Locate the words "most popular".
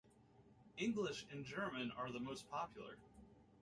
2.19-2.97